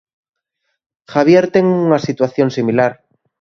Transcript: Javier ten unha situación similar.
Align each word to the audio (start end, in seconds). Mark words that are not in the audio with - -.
Javier 1.13 1.45
ten 1.53 1.65
unha 1.85 2.03
situación 2.07 2.47
similar. 2.57 2.91